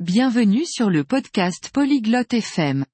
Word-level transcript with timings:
Bienvenue 0.00 0.66
sur 0.66 0.90
le 0.90 1.04
podcast 1.04 1.70
Polyglotte 1.72 2.34
FM. 2.34 2.84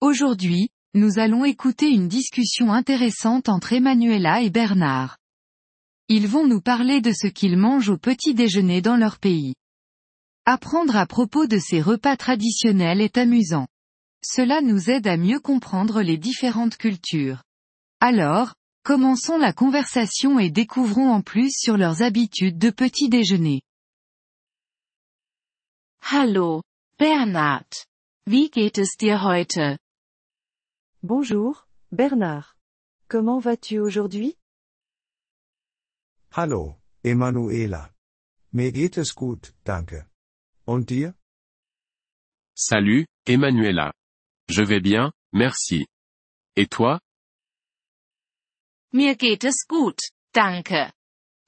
Aujourd'hui, 0.00 0.70
nous 0.92 1.20
allons 1.20 1.44
écouter 1.44 1.88
une 1.88 2.08
discussion 2.08 2.72
intéressante 2.72 3.48
entre 3.48 3.74
Emanuela 3.74 4.42
et 4.42 4.50
Bernard. 4.50 5.18
Ils 6.08 6.26
vont 6.26 6.48
nous 6.48 6.60
parler 6.60 7.00
de 7.00 7.12
ce 7.12 7.28
qu'ils 7.28 7.56
mangent 7.56 7.90
au 7.90 7.96
petit 7.96 8.34
déjeuner 8.34 8.82
dans 8.82 8.96
leur 8.96 9.20
pays. 9.20 9.54
Apprendre 10.46 10.96
à 10.96 11.06
propos 11.06 11.46
de 11.46 11.58
ces 11.60 11.80
repas 11.80 12.16
traditionnels 12.16 13.02
est 13.02 13.18
amusant. 13.18 13.68
Cela 14.24 14.60
nous 14.60 14.90
aide 14.90 15.06
à 15.06 15.16
mieux 15.16 15.38
comprendre 15.38 16.02
les 16.02 16.18
différentes 16.18 16.76
cultures. 16.76 17.44
Alors, 18.00 18.56
commençons 18.82 19.38
la 19.38 19.52
conversation 19.52 20.40
et 20.40 20.50
découvrons 20.50 21.12
en 21.12 21.20
plus 21.20 21.52
sur 21.56 21.76
leurs 21.76 22.02
habitudes 22.02 22.58
de 22.58 22.70
petit 22.70 23.08
déjeuner. 23.08 23.62
Hallo, 26.10 26.62
Bernhard. 26.96 27.84
Wie 28.24 28.48
geht 28.48 28.78
es 28.78 28.96
dir 28.96 29.20
heute? 29.22 29.78
Bonjour, 31.02 31.54
Bernard. 31.90 32.46
Comment 33.10 33.44
vas-tu 33.44 33.82
aujourd'hui? 33.82 34.34
Hallo, 36.30 36.80
Emanuela. 37.04 37.90
Mir 38.52 38.72
geht 38.72 38.96
es 38.96 39.14
gut, 39.14 39.52
danke. 39.64 40.08
Und 40.64 40.88
dir? 40.88 41.14
Salut, 42.56 43.04
Emanuela. 43.26 43.92
Je 44.48 44.64
vais 44.64 44.80
bien, 44.80 45.12
merci. 45.30 45.86
Et 46.56 46.70
toi? 46.70 46.98
Mir 48.92 49.14
geht 49.14 49.44
es 49.44 49.66
gut, 49.68 50.00
danke. 50.32 50.90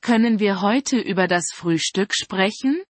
Können 0.02 0.38
wir 0.38 0.60
heute 0.60 0.98
über 1.00 1.28
das 1.28 1.46
Frühstück 1.54 2.12
sprechen? 2.12 2.84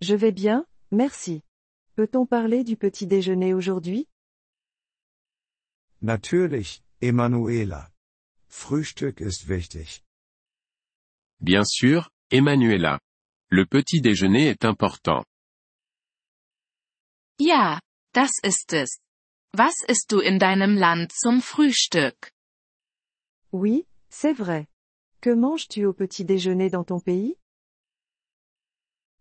Je 0.00 0.14
vais 0.14 0.32
bien, 0.32 0.64
merci. 0.92 1.42
Peut-on 1.96 2.24
parler 2.26 2.62
du 2.62 2.76
petit 2.76 3.06
déjeuner 3.06 3.54
aujourd'hui? 3.54 4.06
Natürlich, 6.00 6.82
Emanuela. 7.00 7.90
Frühstück 8.48 9.20
ist 9.20 9.48
wichtig. 9.48 10.04
Bien 11.40 11.64
sûr, 11.64 12.10
Emanuela. 12.30 13.00
Le 13.50 13.66
petit 13.66 14.00
déjeuner 14.00 14.48
est 14.48 14.64
important. 14.64 15.24
Ja, 17.40 17.80
das 18.14 18.30
ist 18.44 18.72
es. 18.72 19.00
Was 19.56 19.74
isst 19.88 20.10
du 20.10 20.20
in 20.20 20.38
deinem 20.38 20.76
Land 20.76 21.10
zum 21.12 21.40
Frühstück? 21.40 22.32
Oui, 23.52 23.86
c'est 24.10 24.34
vrai. 24.34 24.68
Que 25.20 25.30
manges-tu 25.34 25.84
au 25.86 25.92
petit 25.92 26.24
déjeuner 26.24 26.70
dans 26.70 26.84
ton 26.84 27.00
pays? 27.00 27.36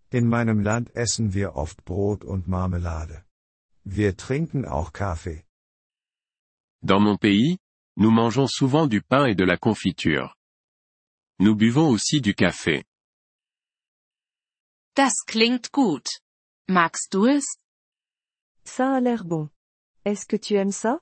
In 0.09 0.27
meinem 0.27 0.61
Land 0.61 0.95
essen 0.95 1.33
wir 1.33 1.55
oft 1.55 1.83
Brot 1.83 2.23
und 2.23 2.47
Marmelade. 2.47 3.25
Wir 3.83 4.15
trinken 4.15 4.65
auch 4.65 4.93
Kaffee. 4.93 5.43
Dans 6.81 7.01
mon 7.01 7.17
pays, 7.17 7.57
nous 7.97 8.11
mangeons 8.11 8.47
souvent 8.49 8.87
du 8.87 9.01
pain 9.01 9.25
et 9.25 9.35
de 9.35 9.43
la 9.43 9.57
confiture. 9.57 10.33
Nous 11.39 11.55
buvons 11.55 11.89
aussi 11.89 12.21
du 12.21 12.33
café. 12.33 12.85
Das 14.95 15.25
klingt 15.25 15.71
gut. 15.71 16.07
Magst 16.69 17.13
du 17.13 17.27
es? 17.27 17.57
Ça 18.63 18.95
a 18.95 18.99
l'air 18.99 19.23
bon. 19.25 19.49
Est-ce 20.05 20.25
que 20.25 20.37
tu 20.37 20.55
aimes 20.55 20.71
ça? 20.71 20.99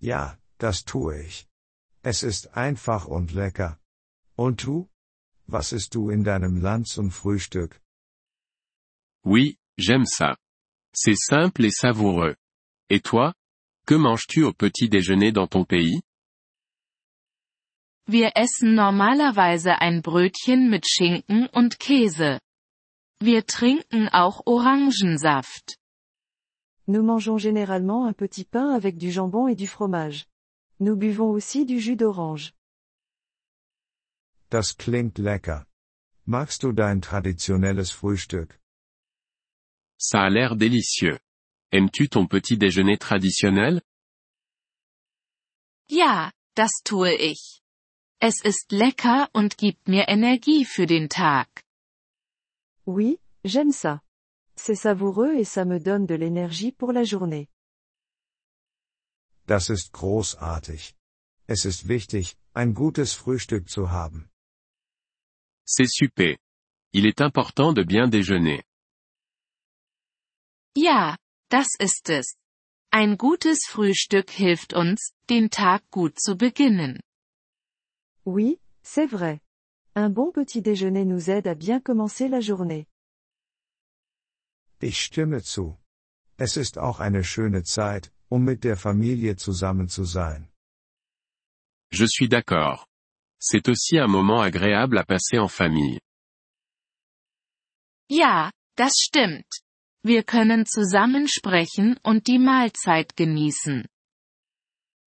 Ja, 0.00 0.36
das 0.58 0.84
tue 0.84 1.22
ich. 1.22 1.46
Es 2.02 2.22
ist 2.22 2.56
einfach 2.56 3.06
und 3.06 3.32
lecker. 3.32 3.78
Und 4.36 4.64
du? 4.64 4.88
Was 5.46 5.72
isst 5.72 5.94
du 5.94 6.10
in 6.10 6.24
deinem 6.24 6.60
Land 6.60 6.88
zum 6.88 7.10
Frühstück? 7.10 7.80
Oui, 9.24 9.58
j'aime 9.78 10.06
ça. 10.06 10.36
C'est 10.94 11.16
simple 11.16 11.64
et 11.64 11.70
savoureux. 11.70 12.36
Et 12.88 13.00
toi? 13.00 13.34
Que 13.86 13.94
manges-tu 13.94 14.42
au 14.44 14.52
petit 14.52 14.88
déjeuner 14.88 15.32
dans 15.32 15.46
ton 15.46 15.64
pays? 15.64 16.00
Wir 18.06 18.32
essen 18.36 18.74
normalerweise 18.74 19.80
ein 19.80 20.02
Brötchen 20.02 20.68
mit 20.70 20.86
Schinken 20.86 21.48
und 21.52 21.78
Käse. 21.78 22.38
Wir 23.20 23.46
trinken 23.46 24.08
auch 24.12 24.42
Orangensaft. 24.46 25.78
Nous 26.86 27.02
mangeons 27.02 27.38
généralement 27.38 28.06
un 28.06 28.12
petit 28.12 28.44
pain 28.44 28.74
avec 28.74 28.98
du 28.98 29.10
jambon 29.10 29.48
et 29.48 29.54
du 29.54 29.66
fromage. 29.66 30.26
Nous 30.80 30.96
buvons 30.96 31.30
aussi 31.30 31.64
du 31.64 31.80
jus 31.80 31.96
d'orange. 31.96 32.52
Das 34.54 34.76
klingt 34.76 35.18
lecker. 35.18 35.66
Magst 36.26 36.62
du 36.62 36.70
dein 36.70 37.02
traditionelles 37.02 37.90
Frühstück? 37.90 38.60
Ça 39.98 40.20
a 40.20 40.30
l'air 40.30 40.54
délicieux. 40.54 41.18
Aimes-tu 41.72 42.08
ton 42.08 42.28
petit 42.28 42.56
déjeuner 42.56 42.96
traditionnel? 42.98 43.82
Ja, 45.88 46.30
das 46.54 46.70
tue 46.84 47.16
ich. 47.16 47.62
Es 48.20 48.44
ist 48.44 48.70
lecker 48.70 49.28
und 49.32 49.58
gibt 49.58 49.88
mir 49.88 50.06
Energie 50.06 50.64
für 50.64 50.86
den 50.86 51.08
Tag. 51.08 51.48
Oui, 52.86 53.18
j'aime 53.42 53.72
ça. 53.72 54.02
C'est 54.54 54.76
savoureux 54.76 55.34
et 55.34 55.48
ça 55.48 55.64
me 55.64 55.80
donne 55.80 56.06
de 56.06 56.14
l'énergie 56.14 56.70
pour 56.70 56.92
la 56.92 57.02
journée. 57.02 57.48
Das 59.48 59.68
ist 59.68 59.92
großartig. 59.92 60.94
Es 61.48 61.64
ist 61.64 61.88
wichtig, 61.88 62.36
ein 62.52 62.72
gutes 62.72 63.14
Frühstück 63.14 63.68
zu 63.68 63.90
haben. 63.90 64.30
C'est 65.66 65.88
super. 65.88 66.36
Il 66.92 67.06
est 67.06 67.20
important 67.20 67.72
de 67.72 67.82
bien 67.82 68.08
déjeuner. 68.08 68.62
Ja, 70.76 71.16
das 71.50 71.68
ist 71.78 72.08
es. 72.10 72.36
Ein 72.92 73.16
gutes 73.16 73.66
Frühstück 73.66 74.30
hilft 74.30 74.72
uns, 74.74 75.12
den 75.28 75.50
Tag 75.50 75.82
gut 75.90 76.20
zu 76.20 76.36
beginnen. 76.36 77.00
Oui, 78.24 78.60
c'est 78.82 79.06
vrai. 79.10 79.40
Un 79.96 80.10
bon 80.10 80.32
petit 80.32 80.62
déjeuner 80.62 81.04
nous 81.04 81.28
aide 81.30 81.46
à 81.46 81.54
bien 81.54 81.80
commencer 81.80 82.28
la 82.28 82.40
journée. 82.40 82.86
Ich 84.80 85.00
stimme 85.00 85.42
zu. 85.42 85.78
Es 86.36 86.56
ist 86.56 86.78
auch 86.78 87.00
eine 87.00 87.24
schöne 87.24 87.62
Zeit, 87.62 88.12
um 88.28 88.44
mit 88.44 88.64
der 88.64 88.76
Familie 88.76 89.36
zusammen 89.36 89.88
zu 89.88 90.04
sein. 90.04 90.48
Je 91.92 92.06
suis 92.06 92.28
d'accord. 92.28 92.86
C'est 93.46 93.68
aussi 93.68 93.98
un 93.98 94.06
moment 94.06 94.40
agréable 94.40 94.96
à 94.96 95.04
passer 95.04 95.38
en 95.38 95.48
famille. 95.48 96.00
Ja, 98.08 98.50
das 98.74 98.94
stimmt. 98.96 99.60
Wir 100.02 100.22
können 100.22 100.64
zusammen 100.64 101.28
sprechen 101.28 101.98
und 102.02 102.26
die 102.26 102.38
Mahlzeit 102.38 103.16
genießen. 103.16 103.86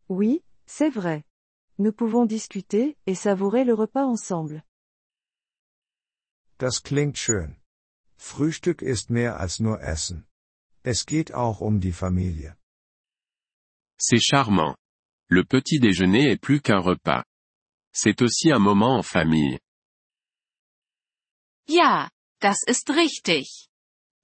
Oui, 0.08 0.44
c'est 0.68 0.92
vrai. 0.94 1.24
Nous 1.80 1.92
pouvons 1.92 2.28
discuter 2.28 2.96
et 3.08 3.16
savourer 3.16 3.64
le 3.66 3.74
repas 3.74 4.06
ensemble. 4.06 4.62
Das 6.60 6.84
klingt 6.84 7.18
schön. 7.18 7.56
Frühstück 8.18 8.84
ist 8.84 9.10
mehr 9.10 9.40
als 9.40 9.60
nur 9.60 9.82
Essen. 9.82 10.28
Es 10.84 11.08
geht 11.08 11.34
auch 11.34 11.60
um 11.60 11.80
die 11.80 11.92
Familie. 11.92 12.56
C'est 14.00 14.22
charmant. 14.22 14.76
Le 15.28 15.44
petit 15.44 15.80
déjeuner 15.80 16.30
est 16.30 16.42
plus 16.42 16.62
qu'un 16.62 16.82
repas. 16.82 17.24
C'est 18.00 18.22
aussi 18.22 18.52
un 18.52 18.60
moment 18.60 19.00
en 19.00 19.02
famille. 19.02 19.58
Ja, 21.68 22.12
das 22.40 22.62
ist 22.68 22.92
richtig. 22.92 23.70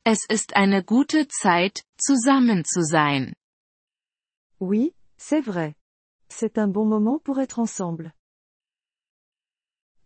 Es 0.06 0.19
ist 0.29 0.56
eine 0.56 0.84
gute 0.84 1.28
Zeit, 1.28 1.83
zusammen 1.97 2.66
zu 2.66 2.83
sein. 2.83 3.33
Oui, 4.59 4.94
c'est 5.17 5.41
vrai. 5.41 5.73
C'est 6.29 6.59
un 6.59 6.67
bon 6.67 6.85
moment 6.85 7.17
pour 7.23 7.39
être 7.39 7.57
ensemble. 7.57 8.13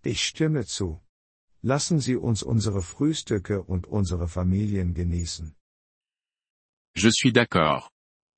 Ich 0.02 0.24
stimme 0.24 0.66
zu. 0.66 1.02
Lassen 1.62 2.00
Sie 2.00 2.16
uns 2.16 2.44
unsere 2.44 2.82
Frühstücke 2.82 3.62
und 3.64 3.86
unsere 3.88 4.30
Familien 4.30 4.94
genießen. 4.94 5.54
Je 6.96 7.10
suis 7.12 7.34
d'accord. 7.34 7.90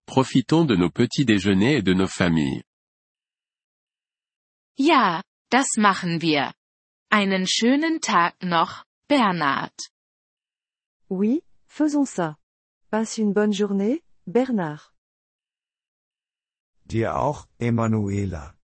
Profitons 0.07 0.65
de 0.65 0.75
nos 0.75 0.89
petits 0.89 1.25
déjeuners 1.25 1.77
et 1.77 1.83
de 1.83 1.93
nos 1.93 2.11
familles. 2.11 2.63
Ja, 4.75 5.21
das 5.49 5.77
machen 5.77 6.21
wir. 6.21 6.53
Einen 7.09 7.47
schönen 7.47 8.01
Tag 8.01 8.35
noch, 8.43 8.85
Bernhard. 9.07 9.89
Oui, 11.09 11.41
faisons 11.65 12.13
ça. 12.13 12.35
Passe 12.91 13.17
une 13.17 13.33
bonne 13.33 13.51
journée, 13.51 14.01
Bernard. 14.25 14.91
Dir 16.85 17.17
auch, 17.17 17.47
Emanuela. 17.59 18.55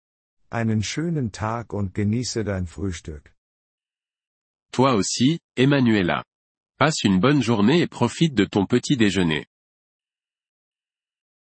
Einen 0.50 0.84
schönen 0.84 1.32
Tag 1.32 1.74
und 1.74 1.94
genieße 1.94 2.44
dein 2.44 2.68
Frühstück. 2.68 3.34
Toi 4.72 4.94
aussi, 4.94 5.40
Emanuela. 5.56 6.24
Passe 6.78 7.06
une 7.06 7.20
bonne 7.20 7.42
journée 7.42 7.82
et 7.82 7.88
profite 7.88 8.36
de 8.36 8.46
ton 8.46 8.68
petit 8.68 8.98
déjeuner. 8.98 9.46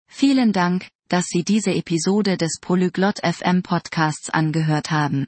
Vielen 0.08 0.54
Dank, 0.54 0.90
dass 1.10 1.26
Sie 1.28 1.44
diese 1.44 1.72
Episode 1.72 2.38
des 2.38 2.60
Polyglot 2.62 3.20
FM 3.24 3.62
Podcasts 3.62 4.30
angehört 4.30 4.92
haben. 4.92 5.28